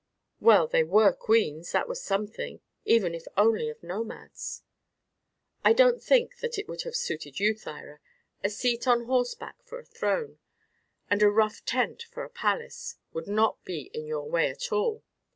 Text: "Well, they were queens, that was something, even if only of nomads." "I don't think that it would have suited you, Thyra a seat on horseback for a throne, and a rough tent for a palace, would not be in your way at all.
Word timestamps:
"Well, 0.39 0.65
they 0.65 0.83
were 0.83 1.13
queens, 1.13 1.73
that 1.73 1.87
was 1.87 2.01
something, 2.01 2.59
even 2.85 3.13
if 3.13 3.25
only 3.37 3.69
of 3.69 3.83
nomads." 3.83 4.63
"I 5.63 5.73
don't 5.73 6.01
think 6.01 6.37
that 6.39 6.57
it 6.57 6.67
would 6.67 6.81
have 6.81 6.95
suited 6.95 7.39
you, 7.39 7.53
Thyra 7.53 7.99
a 8.43 8.49
seat 8.49 8.87
on 8.87 9.05
horseback 9.05 9.57
for 9.61 9.77
a 9.77 9.85
throne, 9.85 10.39
and 11.07 11.21
a 11.21 11.29
rough 11.29 11.63
tent 11.65 12.01
for 12.01 12.23
a 12.23 12.31
palace, 12.31 12.95
would 13.13 13.27
not 13.27 13.63
be 13.63 13.91
in 13.93 14.07
your 14.07 14.27
way 14.27 14.49
at 14.49 14.71
all. 14.71 15.03